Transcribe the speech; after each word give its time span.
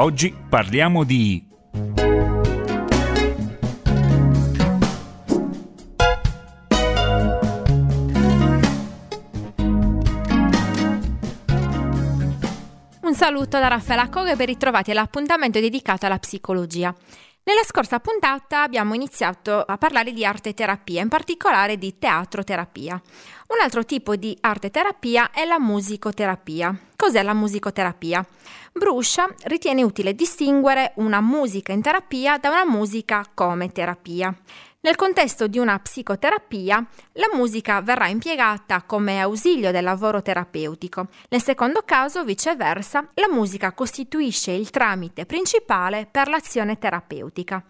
Oggi 0.00 0.34
parliamo 0.48 1.04
di 1.04 1.46
Un 13.02 13.14
saluto 13.14 13.58
da 13.58 13.68
Raffaella 13.68 14.08
Coghe 14.08 14.36
per 14.36 14.46
ritrovati 14.46 14.90
all'appuntamento 14.90 15.60
dedicato 15.60 16.06
alla 16.06 16.18
psicologia. 16.18 16.94
Nella 17.50 17.64
scorsa 17.64 17.98
puntata 17.98 18.62
abbiamo 18.62 18.94
iniziato 18.94 19.62
a 19.62 19.76
parlare 19.76 20.12
di 20.12 20.24
arte 20.24 20.54
terapia, 20.54 21.02
in 21.02 21.08
particolare 21.08 21.78
di 21.78 21.98
teatro 21.98 22.44
terapia. 22.44 22.92
Un 22.92 23.60
altro 23.60 23.84
tipo 23.84 24.14
di 24.14 24.38
arte 24.42 24.70
terapia 24.70 25.32
è 25.32 25.44
la 25.44 25.58
musicoterapia. 25.58 26.72
Cos'è 26.94 27.24
la 27.24 27.34
musicoterapia? 27.34 28.24
Bruscia 28.72 29.28
ritiene 29.46 29.82
utile 29.82 30.14
distinguere 30.14 30.92
una 30.98 31.20
musica 31.20 31.72
in 31.72 31.82
terapia 31.82 32.38
da 32.38 32.50
una 32.50 32.64
musica 32.64 33.24
come 33.34 33.72
terapia. 33.72 34.32
Nel 34.82 34.96
contesto 34.96 35.46
di 35.46 35.58
una 35.58 35.78
psicoterapia, 35.78 36.82
la 37.12 37.28
musica 37.34 37.82
verrà 37.82 38.08
impiegata 38.08 38.82
come 38.84 39.20
ausilio 39.20 39.72
del 39.72 39.84
lavoro 39.84 40.22
terapeutico. 40.22 41.08
Nel 41.28 41.42
secondo 41.42 41.82
caso, 41.84 42.24
viceversa, 42.24 43.06
la 43.12 43.28
musica 43.30 43.72
costituisce 43.72 44.52
il 44.52 44.70
tramite 44.70 45.26
principale 45.26 46.08
per 46.10 46.28
l'azione 46.28 46.78
terapeutica. 46.78 47.62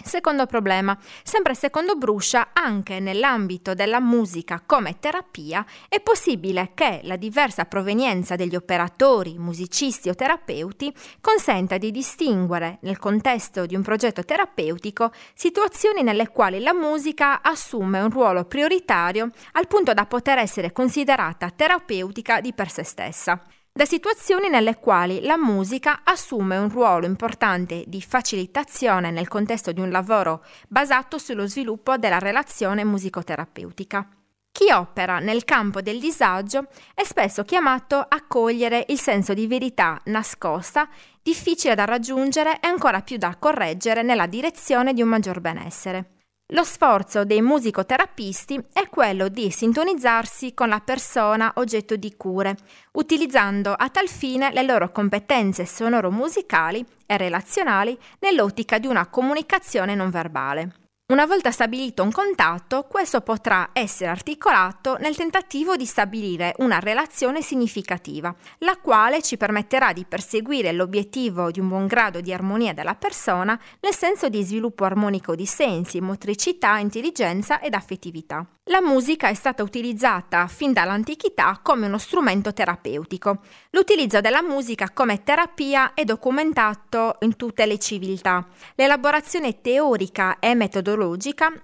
Secondo 0.00 0.46
problema, 0.46 0.98
sempre 1.22 1.54
secondo 1.54 1.96
Bruscia, 1.96 2.50
anche 2.52 2.98
nell'ambito 2.98 3.74
della 3.74 4.00
musica 4.00 4.62
come 4.64 4.98
terapia 4.98 5.64
è 5.88 6.00
possibile 6.00 6.72
che 6.74 7.00
la 7.04 7.16
diversa 7.16 7.66
provenienza 7.66 8.34
degli 8.34 8.56
operatori, 8.56 9.38
musicisti 9.38 10.08
o 10.08 10.14
terapeuti 10.14 10.92
consenta 11.20 11.78
di 11.78 11.90
distinguere 11.90 12.78
nel 12.82 12.98
contesto 12.98 13.64
di 13.66 13.76
un 13.76 13.82
progetto 13.82 14.24
terapeutico 14.24 15.12
situazioni 15.34 16.02
nelle 16.02 16.28
quali 16.28 16.60
la 16.60 16.74
musica 16.74 17.42
assume 17.42 18.00
un 18.00 18.10
ruolo 18.10 18.44
prioritario 18.44 19.30
al 19.52 19.68
punto 19.68 19.94
da 19.94 20.06
poter 20.06 20.38
essere 20.38 20.72
considerata 20.72 21.50
terapeutica 21.50 22.40
di 22.40 22.52
per 22.52 22.70
sé 22.70 22.82
stessa 22.82 23.40
da 23.74 23.86
situazioni 23.86 24.50
nelle 24.50 24.76
quali 24.76 25.22
la 25.22 25.38
musica 25.38 26.02
assume 26.04 26.58
un 26.58 26.68
ruolo 26.68 27.06
importante 27.06 27.84
di 27.86 28.02
facilitazione 28.02 29.10
nel 29.10 29.28
contesto 29.28 29.72
di 29.72 29.80
un 29.80 29.88
lavoro 29.88 30.44
basato 30.68 31.16
sullo 31.16 31.46
sviluppo 31.46 31.96
della 31.96 32.18
relazione 32.18 32.84
musicoterapeutica. 32.84 34.06
Chi 34.52 34.70
opera 34.70 35.20
nel 35.20 35.44
campo 35.44 35.80
del 35.80 35.98
disagio 35.98 36.66
è 36.92 37.02
spesso 37.02 37.44
chiamato 37.44 37.96
a 37.96 38.22
cogliere 38.28 38.84
il 38.88 39.00
senso 39.00 39.32
di 39.32 39.46
verità 39.46 39.98
nascosta, 40.04 40.86
difficile 41.22 41.74
da 41.74 41.86
raggiungere 41.86 42.60
e 42.60 42.66
ancora 42.66 43.00
più 43.00 43.16
da 43.16 43.34
correggere 43.38 44.02
nella 44.02 44.26
direzione 44.26 44.92
di 44.92 45.00
un 45.00 45.08
maggior 45.08 45.40
benessere. 45.40 46.11
Lo 46.52 46.64
sforzo 46.64 47.24
dei 47.24 47.40
musicoterapisti 47.40 48.62
è 48.74 48.86
quello 48.90 49.28
di 49.28 49.50
sintonizzarsi 49.50 50.52
con 50.52 50.68
la 50.68 50.80
persona 50.80 51.50
oggetto 51.56 51.96
di 51.96 52.14
cure, 52.14 52.56
utilizzando 52.92 53.72
a 53.72 53.88
tal 53.88 54.06
fine 54.06 54.52
le 54.52 54.62
loro 54.62 54.92
competenze 54.92 55.64
sonoro-musicali 55.64 56.84
e 57.06 57.16
relazionali 57.16 57.98
nell'ottica 58.18 58.78
di 58.78 58.86
una 58.86 59.06
comunicazione 59.06 59.94
non 59.94 60.10
verbale. 60.10 60.81
Una 61.12 61.26
volta 61.26 61.50
stabilito 61.50 62.02
un 62.02 62.10
contatto, 62.10 62.86
questo 62.88 63.20
potrà 63.20 63.68
essere 63.74 64.08
articolato 64.08 64.96
nel 64.98 65.14
tentativo 65.14 65.76
di 65.76 65.84
stabilire 65.84 66.54
una 66.60 66.78
relazione 66.78 67.42
significativa, 67.42 68.34
la 68.60 68.78
quale 68.78 69.20
ci 69.20 69.36
permetterà 69.36 69.92
di 69.92 70.06
perseguire 70.08 70.72
l'obiettivo 70.72 71.50
di 71.50 71.60
un 71.60 71.68
buon 71.68 71.86
grado 71.86 72.22
di 72.22 72.32
armonia 72.32 72.72
della 72.72 72.94
persona 72.94 73.60
nel 73.80 73.94
senso 73.94 74.30
di 74.30 74.42
sviluppo 74.42 74.84
armonico 74.84 75.34
di 75.34 75.44
sensi, 75.44 76.00
motricità, 76.00 76.78
intelligenza 76.78 77.60
ed 77.60 77.74
affettività. 77.74 78.46
La 78.66 78.80
musica 78.80 79.28
è 79.28 79.34
stata 79.34 79.64
utilizzata 79.64 80.46
fin 80.46 80.72
dall'antichità 80.72 81.58
come 81.62 81.86
uno 81.86 81.98
strumento 81.98 82.52
terapeutico. 82.52 83.40
L'utilizzo 83.70 84.20
della 84.20 84.40
musica 84.40 84.88
come 84.94 85.24
terapia 85.24 85.94
è 85.94 86.04
documentato 86.04 87.16
in 87.22 87.34
tutte 87.34 87.66
le 87.66 87.78
civiltà. 87.78 88.46
L'elaborazione 88.76 89.60
teorica 89.60 90.38
e 90.38 90.54
metodologica 90.54 91.01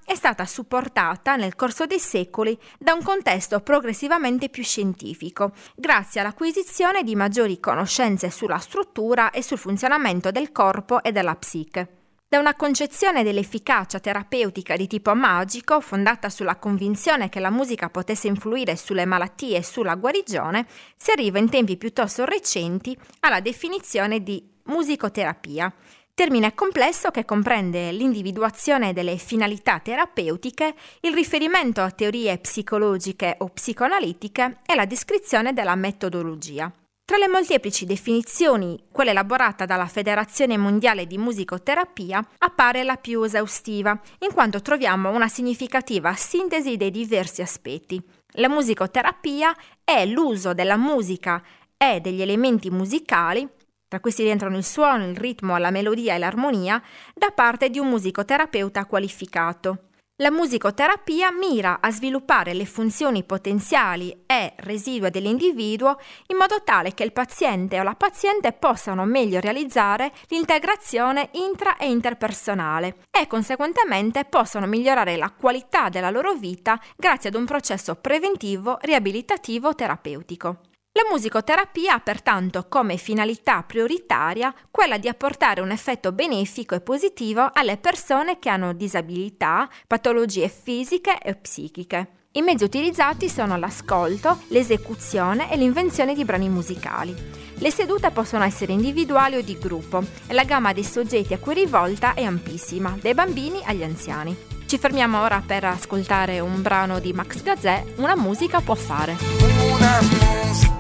è 0.05 0.15
stata 0.15 0.45
supportata 0.45 1.37
nel 1.37 1.55
corso 1.55 1.87
dei 1.87 2.01
secoli 2.01 2.59
da 2.77 2.93
un 2.93 3.03
contesto 3.03 3.61
progressivamente 3.61 4.49
più 4.49 4.65
scientifico, 4.65 5.53
grazie 5.77 6.21
all'acquisizione 6.21 7.05
di 7.05 7.15
maggiori 7.15 7.61
conoscenze 7.61 8.31
sulla 8.31 8.59
struttura 8.59 9.31
e 9.31 9.43
sul 9.43 9.59
funzionamento 9.59 10.33
del 10.33 10.51
corpo 10.51 11.03
e 11.03 11.13
della 11.13 11.37
psiche. 11.37 11.93
Da 12.29 12.39
una 12.39 12.57
concezione 12.57 13.23
dell'efficacia 13.23 14.01
terapeutica 14.01 14.77
di 14.77 14.87
tipo 14.87 15.15
magico, 15.15 15.81
fondata 15.81 16.29
sulla 16.29 16.57
convinzione 16.57 17.29
che 17.29 17.41
la 17.41 17.51
musica 17.51 17.89
potesse 17.89 18.27
influire 18.27 18.77
sulle 18.77 19.07
malattie 19.07 19.59
e 19.59 19.63
sulla 19.63 19.95
guarigione, 19.95 20.67
si 20.97 21.11
arriva 21.11 21.39
in 21.39 21.49
tempi 21.49 21.77
piuttosto 21.77 22.25
recenti 22.27 22.95
alla 23.21 23.41
definizione 23.41 24.23
di 24.23 24.47
musicoterapia, 24.65 25.73
termine 26.19 26.53
complesso 26.53 27.13
che 27.13 27.25
comprende 27.25 27.93
l'individuazione 27.93 28.93
delle 28.93 29.19
finalità 29.19 29.79
terapeutiche, 29.79 30.75
il 31.03 31.15
riferimento 31.15 31.81
a 31.81 31.93
teorie 31.93 32.37
psicologiche 32.39 33.37
o 33.39 33.47
psicoanalitiche 33.47 34.59
e 34.67 34.75
la 34.75 34.85
descrizione 34.85 35.53
della 35.53 35.77
metodologia. 35.77 36.73
Tra 37.05 37.19
le 37.19 37.29
molteplici 37.29 37.87
definizioni, 37.87 38.87
quella 38.91 39.13
elaborata 39.13 39.65
dalla 39.65 39.87
Federazione 39.87 40.57
Mondiale 40.57 41.07
di 41.07 41.19
Musicoterapia 41.19 42.21
appare 42.39 42.83
la 42.83 42.97
più 42.97 43.23
esaustiva, 43.23 43.97
in 44.19 44.33
quanto 44.33 44.61
troviamo 44.61 45.11
una 45.11 45.29
significativa 45.29 46.13
sintesi 46.15 46.77
dei 46.77 46.91
diversi 46.91 47.43
aspetti. 47.43 48.03
La 48.33 48.49
musicoterapia 48.49 49.55
è 49.85 50.05
l'uso 50.05 50.53
della 50.53 50.77
musica 50.77 51.41
e 51.77 52.01
degli 52.01 52.23
elementi 52.23 52.71
musicali 52.71 53.49
tra 53.89 54.01
questi 54.01 54.23
rientrano 54.23 54.57
il 54.57 54.65
suono, 54.65 55.09
il 55.09 55.17
ritmo, 55.17 55.57
la 55.57 55.71
melodia 55.71 56.15
e 56.15 56.19
l'armonia, 56.19 56.81
da 57.15 57.31
parte 57.31 57.71
di 57.71 57.79
un 57.79 57.89
musicoterapeuta 57.89 58.85
qualificato. 58.85 59.89
La 60.21 60.33
musicoterapia 60.33 61.31
mira 61.31 61.79
a 61.81 61.93
sviluppare 61.93 62.53
le 62.53 62.67
funzioni 62.67 63.23
potenziali 63.23 64.25
e 64.27 64.53
residue 64.57 65.11
dell'individuo 65.11 65.97
in 66.27 66.37
modo 66.37 66.65
tale 66.65 66.93
che 66.93 67.05
il 67.05 67.13
paziente 67.13 67.79
o 67.79 67.85
la 67.85 67.95
paziente 67.95 68.53
possano 68.53 69.05
meglio 69.05 69.39
realizzare 69.39 70.13
l'integrazione 70.27 71.29
intra 71.35 71.77
e 71.77 71.89
interpersonale 71.89 72.97
e 73.13 73.29
conseguentemente 73.29 74.25
possano 74.25 74.67
migliorare 74.67 75.17
la 75.17 75.31
qualità 75.31 75.89
della 75.89 76.11
loro 76.11 76.35
vita 76.35 76.81
grazie 76.97 77.29
ad 77.29 77.37
un 77.37 77.45
processo 77.45 77.95
preventivo, 77.95 78.77
riabilitativo, 78.81 79.77
terapeutico. 79.77 80.63
La 80.93 81.07
musicoterapia 81.11 81.95
ha 81.95 82.01
pertanto 82.01 82.67
come 82.69 82.97
finalità 82.97 83.63
prioritaria 83.63 84.53
quella 84.71 84.99
di 84.99 85.07
apportare 85.07 85.61
un 85.61 85.71
effetto 85.71 86.13
benefico 86.13 86.75
e 86.75 86.81
positivo 86.81 87.51
alle 87.53 87.77
persone 87.77 88.39
che 88.39 88.49
hanno 88.49 88.73
disabilità, 88.73 89.69
patologie 89.87 90.49
fisiche 90.49 91.19
e 91.21 91.37
psichiche. 91.37 92.13
I 92.33 92.43
mezzi 92.43 92.65
utilizzati 92.65 93.29
sono 93.29 93.57
l'ascolto, 93.57 94.41
l'esecuzione 94.49 95.53
e 95.53 95.57
l'invenzione 95.57 96.15
di 96.15 96.25
brani 96.25 96.49
musicali. 96.49 97.15
Le 97.55 97.71
sedute 97.71 98.11
possono 98.11 98.45
essere 98.45 98.73
individuali 98.73 99.37
o 99.37 99.43
di 99.43 99.59
gruppo 99.59 100.03
e 100.27 100.33
la 100.35 100.45
gamma 100.45 100.73
dei 100.73 100.85
soggetti 100.85 101.33
a 101.33 101.39
cui 101.39 101.55
rivolta 101.55 102.15
è 102.15 102.25
ampissima, 102.25 102.97
dai 103.01 103.15
bambini 103.15 103.61
agli 103.65 103.83
anziani. 103.83 104.37
Ci 104.67 104.79
fermiamo 104.79 105.21
ora 105.21 105.43
per 105.45 105.65
ascoltare 105.65 106.41
un 106.41 106.61
brano 106.61 106.99
di 106.99 107.13
Max 107.13 107.43
Gazzè, 107.43 107.85
Una 107.97 108.17
musica 108.17 108.61
può 108.61 108.75
fare. 108.75 110.38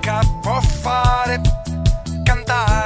Musica 0.08 0.20
può 0.40 0.58
fare? 0.60 1.38
Cantare 2.24 2.77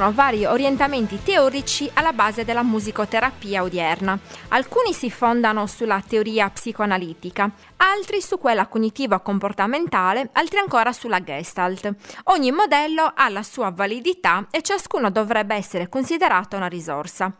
sono 0.00 0.12
vari 0.12 0.46
orientamenti 0.46 1.22
teorici 1.22 1.90
alla 1.92 2.14
base 2.14 2.42
della 2.42 2.62
musicoterapia 2.62 3.62
odierna. 3.62 4.18
Alcuni 4.48 4.94
si 4.94 5.10
fondano 5.10 5.66
sulla 5.66 6.00
teoria 6.00 6.48
psicoanalitica, 6.48 7.50
altri 7.76 8.22
su 8.22 8.38
quella 8.38 8.66
cognitiva-comportamentale, 8.66 10.30
altri 10.32 10.58
ancora 10.58 10.94
sulla 10.94 11.22
Gestalt. 11.22 11.94
Ogni 12.24 12.50
modello 12.50 13.12
ha 13.14 13.28
la 13.28 13.42
sua 13.42 13.68
validità 13.68 14.46
e 14.50 14.62
ciascuno 14.62 15.10
dovrebbe 15.10 15.54
essere 15.54 15.90
considerato 15.90 16.56
una 16.56 16.68
risorsa. 16.68 17.30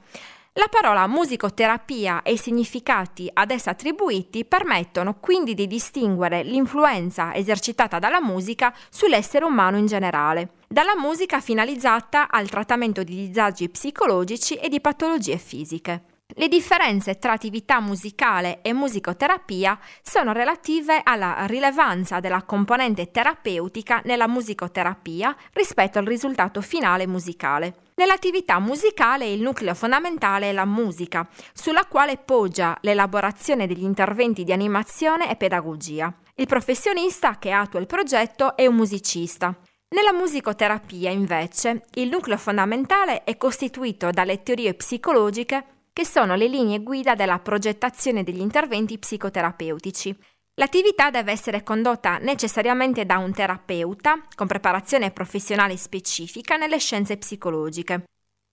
La 0.55 0.69
parola 0.69 1.07
musicoterapia 1.07 2.21
e 2.21 2.33
i 2.33 2.37
significati 2.37 3.31
ad 3.33 3.53
essa 3.53 3.71
attribuiti 3.71 4.45
permettono 4.45 5.15
quindi 5.15 5.55
di 5.55 5.67
distinguere 5.67 6.43
l'influenza 6.43 7.35
esercitata 7.35 7.99
dalla 7.99 8.21
musica 8.21 8.75
sull'essere 8.91 9.47
umano 9.47 9.79
in 9.79 9.87
generale, 9.87 10.51
dalla 10.73 10.95
musica 10.97 11.41
finalizzata 11.41 12.29
al 12.31 12.49
trattamento 12.49 13.03
di 13.03 13.27
disagi 13.27 13.69
psicologici 13.69 14.55
e 14.55 14.69
di 14.69 14.81
patologie 14.81 15.37
fisiche. 15.37 16.05
Le 16.35 16.47
differenze 16.47 17.19
tra 17.19 17.33
attività 17.33 17.81
musicale 17.81 18.63
e 18.63 18.73
musicoterapia 18.73 19.77
sono 20.01 20.31
relative 20.31 21.01
alla 21.03 21.45
rilevanza 21.47 22.21
della 22.21 22.45
componente 22.45 23.11
terapeutica 23.11 24.01
nella 24.05 24.29
musicoterapia 24.29 25.35
rispetto 25.55 25.99
al 25.99 26.05
risultato 26.05 26.61
finale 26.61 27.09
musicale. 27.09 27.79
Nell'attività 27.97 28.61
musicale 28.61 29.29
il 29.29 29.43
nucleo 29.43 29.75
fondamentale 29.75 30.51
è 30.51 30.53
la 30.53 30.67
musica, 30.67 31.29
sulla 31.53 31.85
quale 31.87 32.17
poggia 32.17 32.79
l'elaborazione 32.83 33.67
degli 33.67 33.83
interventi 33.83 34.45
di 34.45 34.53
animazione 34.53 35.29
e 35.29 35.35
pedagogia. 35.35 36.15
Il 36.37 36.47
professionista 36.47 37.39
che 37.41 37.51
attua 37.51 37.81
il 37.81 37.87
progetto 37.87 38.57
è 38.57 38.67
un 38.67 38.77
musicista. 38.77 39.53
Nella 39.93 40.13
musicoterapia, 40.13 41.11
invece, 41.11 41.87
il 41.95 42.09
nucleo 42.11 42.37
fondamentale 42.37 43.25
è 43.25 43.37
costituito 43.37 44.11
dalle 44.11 44.45
teorie 44.45 44.75
psicologiche 44.75 45.65
che 45.93 46.05
sono 46.05 46.37
le 46.37 46.47
linee 46.47 46.81
guida 46.81 47.17
della 47.17 47.41
progettazione 47.41 48.23
degli 48.23 48.39
interventi 48.39 48.99
psicoterapeutici. 48.99 50.17
L'attività 50.55 51.11
deve 51.11 51.33
essere 51.33 51.65
condotta 51.65 52.19
necessariamente 52.19 53.05
da 53.05 53.19
un 53.19 53.33
terapeuta 53.33 54.23
con 54.37 54.47
preparazione 54.47 55.11
professionale 55.11 55.77
specifica 55.77 56.57
nelle 56.57 56.79
scienze 56.79 57.17
psicologiche. 57.17 58.05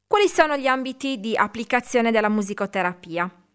Quali 0.08 0.28
sono 0.28 0.58
gli 0.58 0.66
ambiti 0.66 1.20
di 1.20 1.38
applicazione 1.38 2.10
della 2.10 2.30
musicoterapia? 2.30 3.47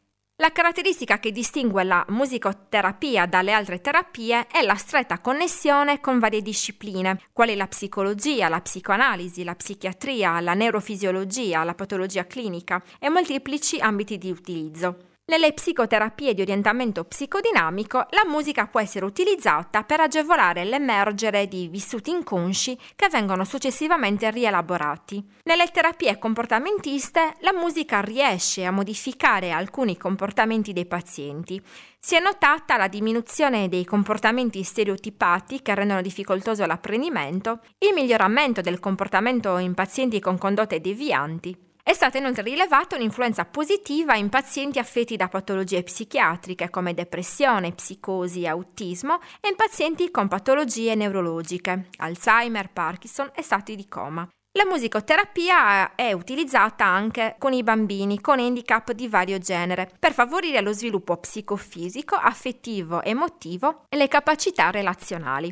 La 0.42 0.50
caratteristica 0.50 1.20
che 1.20 1.30
distingue 1.30 1.84
la 1.84 2.04
musicoterapia 2.08 3.26
dalle 3.26 3.52
altre 3.52 3.80
terapie 3.80 4.48
è 4.48 4.60
la 4.62 4.74
stretta 4.74 5.20
connessione 5.20 6.00
con 6.00 6.18
varie 6.18 6.42
discipline, 6.42 7.16
quali 7.32 7.54
la 7.54 7.68
psicologia, 7.68 8.48
la 8.48 8.60
psicoanalisi, 8.60 9.44
la 9.44 9.54
psichiatria, 9.54 10.40
la 10.40 10.54
neurofisiologia, 10.54 11.62
la 11.62 11.74
patologia 11.74 12.26
clinica 12.26 12.82
e 12.98 13.08
molteplici 13.08 13.78
ambiti 13.78 14.18
di 14.18 14.32
utilizzo. 14.32 15.11
Nelle 15.24 15.52
psicoterapie 15.52 16.34
di 16.34 16.42
orientamento 16.42 17.04
psicodinamico, 17.04 18.08
la 18.10 18.24
musica 18.26 18.66
può 18.66 18.80
essere 18.80 19.04
utilizzata 19.04 19.84
per 19.84 20.00
agevolare 20.00 20.64
l'emergere 20.64 21.46
di 21.46 21.68
vissuti 21.68 22.10
inconsci 22.10 22.76
che 22.96 23.08
vengono 23.08 23.44
successivamente 23.44 24.28
rielaborati. 24.32 25.24
Nelle 25.44 25.68
terapie 25.68 26.18
comportamentiste, 26.18 27.36
la 27.38 27.52
musica 27.52 28.00
riesce 28.00 28.64
a 28.64 28.72
modificare 28.72 29.52
alcuni 29.52 29.96
comportamenti 29.96 30.72
dei 30.72 30.86
pazienti. 30.86 31.62
Si 32.00 32.16
è 32.16 32.20
notata 32.20 32.76
la 32.76 32.88
diminuzione 32.88 33.68
dei 33.68 33.84
comportamenti 33.84 34.60
stereotipati 34.64 35.62
che 35.62 35.72
rendono 35.72 36.02
difficoltoso 36.02 36.66
l'apprendimento, 36.66 37.60
il 37.78 37.94
miglioramento 37.94 38.60
del 38.60 38.80
comportamento 38.80 39.56
in 39.58 39.74
pazienti 39.74 40.18
con 40.18 40.36
condotte 40.36 40.80
devianti, 40.80 41.70
è 41.82 41.92
stata 41.94 42.18
inoltre 42.18 42.44
rilevata 42.44 42.96
un'influenza 42.96 43.44
positiva 43.44 44.14
in 44.14 44.28
pazienti 44.28 44.78
affetti 44.78 45.16
da 45.16 45.28
patologie 45.28 45.82
psichiatriche 45.82 46.70
come 46.70 46.94
depressione, 46.94 47.72
psicosi 47.72 48.42
e 48.42 48.48
autismo 48.48 49.18
e 49.40 49.48
in 49.48 49.56
pazienti 49.56 50.10
con 50.10 50.28
patologie 50.28 50.94
neurologiche, 50.94 51.88
Alzheimer, 51.98 52.70
Parkinson 52.70 53.30
e 53.34 53.42
stati 53.42 53.74
di 53.74 53.88
coma. 53.88 54.28
La 54.54 54.66
musicoterapia 54.66 55.94
è 55.94 56.12
utilizzata 56.12 56.84
anche 56.84 57.36
con 57.38 57.54
i 57.54 57.62
bambini 57.62 58.20
con 58.20 58.38
handicap 58.38 58.92
di 58.92 59.08
vario 59.08 59.38
genere 59.38 59.90
per 59.98 60.12
favorire 60.12 60.60
lo 60.60 60.74
sviluppo 60.74 61.16
psicofisico, 61.16 62.16
affettivo, 62.16 63.02
emotivo 63.02 63.86
e 63.88 63.96
le 63.96 64.08
capacità 64.08 64.70
relazionali. 64.70 65.50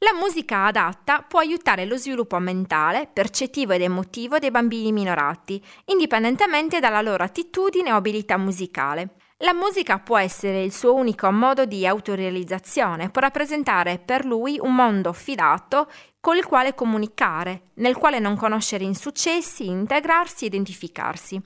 La 0.00 0.12
musica 0.12 0.66
adatta 0.66 1.24
può 1.26 1.38
aiutare 1.38 1.86
lo 1.86 1.96
sviluppo 1.96 2.38
mentale, 2.40 3.08
percettivo 3.10 3.72
ed 3.72 3.80
emotivo 3.80 4.38
dei 4.38 4.50
bambini 4.50 4.92
minorati, 4.92 5.58
indipendentemente 5.86 6.78
dalla 6.78 7.00
loro 7.00 7.24
attitudine 7.24 7.90
o 7.90 7.96
abilità 7.96 8.36
musicale. 8.36 9.14
La 9.42 9.54
musica 9.54 9.98
può 9.98 10.18
essere 10.18 10.62
il 10.62 10.72
suo 10.72 10.94
unico 10.94 11.28
modo 11.32 11.64
di 11.64 11.84
autorealizzazione, 11.84 13.10
può 13.10 13.20
rappresentare 13.20 13.98
per 13.98 14.24
lui 14.24 14.56
un 14.62 14.72
mondo 14.72 15.12
fidato 15.12 15.90
col 16.20 16.44
quale 16.44 16.74
comunicare, 16.74 17.70
nel 17.74 17.96
quale 17.96 18.20
non 18.20 18.36
conoscere 18.36 18.84
insuccessi, 18.84 19.66
integrarsi 19.66 20.44
e 20.44 20.46
identificarsi. 20.46 21.42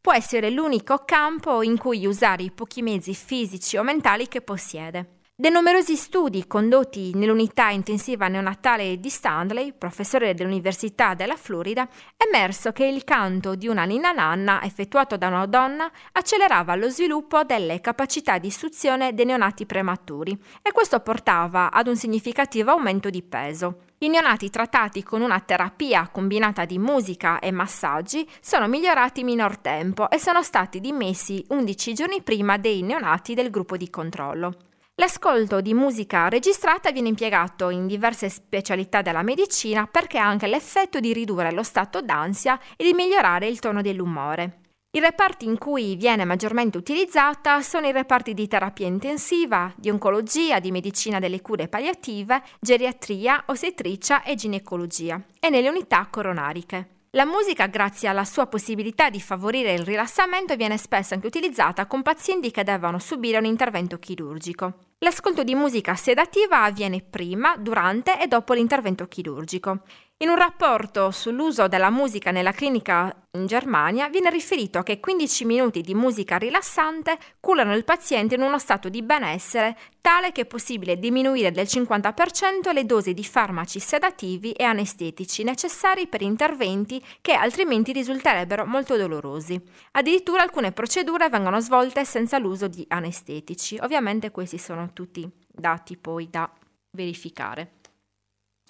Può 0.00 0.12
essere 0.12 0.50
l'unico 0.50 1.02
campo 1.04 1.62
in 1.62 1.76
cui 1.76 2.06
usare 2.06 2.44
i 2.44 2.52
pochi 2.52 2.82
mezzi 2.82 3.14
fisici 3.16 3.76
o 3.76 3.82
mentali 3.82 4.28
che 4.28 4.42
possiede. 4.42 5.19
Dei 5.40 5.50
numerosi 5.50 5.96
studi 5.96 6.46
condotti 6.46 7.14
nell'unità 7.14 7.70
intensiva 7.70 8.28
neonatale 8.28 9.00
di 9.00 9.08
Stanley, 9.08 9.72
professore 9.72 10.34
dell'Università 10.34 11.14
della 11.14 11.36
Florida, 11.36 11.88
è 12.14 12.24
emerso 12.26 12.72
che 12.72 12.84
il 12.84 13.04
canto 13.04 13.54
di 13.54 13.66
una 13.66 13.84
ninna 13.84 14.12
nanna 14.12 14.62
effettuato 14.62 15.16
da 15.16 15.28
una 15.28 15.46
donna 15.46 15.90
accelerava 16.12 16.74
lo 16.74 16.90
sviluppo 16.90 17.42
delle 17.44 17.80
capacità 17.80 18.36
di 18.36 18.48
istruzione 18.48 19.14
dei 19.14 19.24
neonati 19.24 19.64
prematuri 19.64 20.38
e 20.60 20.72
questo 20.72 21.00
portava 21.00 21.72
ad 21.72 21.86
un 21.86 21.96
significativo 21.96 22.72
aumento 22.72 23.08
di 23.08 23.22
peso. 23.22 23.84
I 24.00 24.08
neonati 24.08 24.50
trattati 24.50 25.02
con 25.02 25.22
una 25.22 25.40
terapia 25.40 26.10
combinata 26.12 26.66
di 26.66 26.78
musica 26.78 27.38
e 27.38 27.50
massaggi 27.50 28.28
sono 28.42 28.68
migliorati 28.68 29.20
in 29.20 29.26
minor 29.26 29.56
tempo 29.56 30.10
e 30.10 30.18
sono 30.18 30.42
stati 30.42 30.80
dimessi 30.80 31.42
11 31.48 31.94
giorni 31.94 32.20
prima 32.20 32.58
dei 32.58 32.82
neonati 32.82 33.32
del 33.32 33.48
gruppo 33.48 33.78
di 33.78 33.88
controllo. 33.88 34.68
L'ascolto 35.00 35.62
di 35.62 35.72
musica 35.72 36.28
registrata 36.28 36.90
viene 36.90 37.08
impiegato 37.08 37.70
in 37.70 37.86
diverse 37.86 38.28
specialità 38.28 39.00
della 39.00 39.22
medicina 39.22 39.86
perché 39.86 40.18
ha 40.18 40.26
anche 40.26 40.46
l'effetto 40.46 41.00
di 41.00 41.14
ridurre 41.14 41.52
lo 41.52 41.62
stato 41.62 42.02
d'ansia 42.02 42.60
e 42.76 42.84
di 42.84 42.92
migliorare 42.92 43.48
il 43.48 43.60
tono 43.60 43.80
dell'umore. 43.80 44.58
I 44.90 45.00
reparti 45.00 45.46
in 45.46 45.56
cui 45.56 45.96
viene 45.96 46.26
maggiormente 46.26 46.76
utilizzata 46.76 47.62
sono 47.62 47.86
i 47.86 47.92
reparti 47.92 48.34
di 48.34 48.46
terapia 48.46 48.86
intensiva, 48.86 49.72
di 49.74 49.88
oncologia, 49.88 50.60
di 50.60 50.70
medicina 50.70 51.18
delle 51.18 51.40
cure 51.40 51.66
palliative, 51.68 52.42
geriatria, 52.60 53.44
ostetricia 53.46 54.22
e 54.22 54.34
ginecologia 54.34 55.18
e 55.40 55.48
nelle 55.48 55.70
unità 55.70 56.08
coronariche. 56.10 56.98
La 57.12 57.24
musica, 57.24 57.68
grazie 57.68 58.06
alla 58.06 58.26
sua 58.26 58.48
possibilità 58.48 59.08
di 59.08 59.20
favorire 59.20 59.72
il 59.72 59.82
rilassamento, 59.82 60.54
viene 60.56 60.76
spesso 60.76 61.14
anche 61.14 61.26
utilizzata 61.26 61.86
con 61.86 62.02
pazienti 62.02 62.50
che 62.50 62.64
devono 62.64 62.98
subire 62.98 63.38
un 63.38 63.46
intervento 63.46 63.96
chirurgico. 63.96 64.88
L'ascolto 65.02 65.44
di 65.44 65.54
musica 65.54 65.94
sedativa 65.94 66.62
avviene 66.62 67.00
prima, 67.00 67.56
durante 67.56 68.20
e 68.20 68.26
dopo 68.26 68.52
l'intervento 68.52 69.08
chirurgico. 69.08 69.80
In 70.22 70.28
un 70.28 70.36
rapporto 70.36 71.10
sull'uso 71.10 71.66
della 71.66 71.88
musica 71.88 72.30
nella 72.30 72.52
clinica 72.52 73.10
in 73.38 73.46
Germania 73.46 74.10
viene 74.10 74.28
riferito 74.28 74.82
che 74.82 75.00
15 75.00 75.44
minuti 75.46 75.80
di 75.80 75.94
musica 75.94 76.36
rilassante 76.36 77.16
curano 77.40 77.74
il 77.74 77.84
paziente 77.84 78.34
in 78.34 78.42
uno 78.42 78.58
stato 78.58 78.90
di 78.90 79.02
benessere 79.02 79.78
tale 80.02 80.32
che 80.32 80.42
è 80.42 80.46
possibile 80.46 80.98
diminuire 80.98 81.50
del 81.52 81.64
50% 81.64 82.72
le 82.74 82.84
dosi 82.84 83.14
di 83.14 83.24
farmaci 83.24 83.80
sedativi 83.80 84.52
e 84.52 84.64
anestetici 84.64 85.42
necessari 85.42 86.06
per 86.06 86.20
interventi 86.20 87.02
che 87.22 87.32
altrimenti 87.32 87.92
risulterebbero 87.92 88.66
molto 88.66 88.98
dolorosi. 88.98 89.58
Addirittura 89.92 90.42
alcune 90.42 90.72
procedure 90.72 91.30
vengono 91.30 91.60
svolte 91.60 92.04
senza 92.04 92.36
l'uso 92.36 92.68
di 92.68 92.84
anestetici. 92.88 93.78
Ovviamente 93.80 94.30
questi 94.30 94.58
sono 94.58 94.89
tutti 94.92 95.28
dati 95.46 95.96
poi 95.96 96.28
da 96.30 96.50
verificare. 96.96 97.72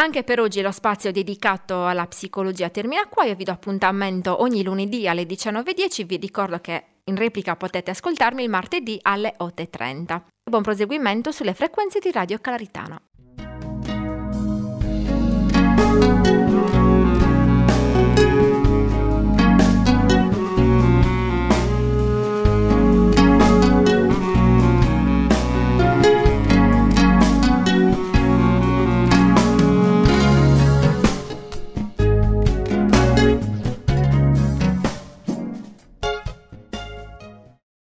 Anche 0.00 0.24
per 0.24 0.40
oggi 0.40 0.62
lo 0.62 0.70
spazio 0.70 1.12
dedicato 1.12 1.86
alla 1.86 2.06
psicologia 2.06 2.70
termina 2.70 3.06
qua, 3.06 3.24
io 3.24 3.34
vi 3.34 3.44
do 3.44 3.52
appuntamento 3.52 4.40
ogni 4.40 4.62
lunedì 4.62 5.06
alle 5.06 5.24
19.10, 5.24 6.06
vi 6.06 6.16
ricordo 6.16 6.58
che 6.60 6.84
in 7.04 7.16
replica 7.16 7.54
potete 7.54 7.90
ascoltarmi 7.90 8.42
il 8.42 8.48
martedì 8.48 8.98
alle 9.02 9.34
8.30. 9.38 10.22
Buon 10.50 10.62
proseguimento 10.62 11.32
sulle 11.32 11.52
frequenze 11.52 11.98
di 11.98 12.10
Radio 12.10 12.38
Calaritana. 12.38 13.00